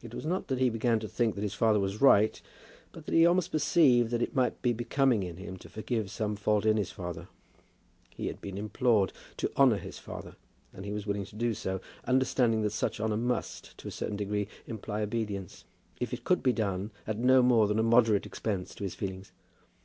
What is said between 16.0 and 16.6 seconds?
it could be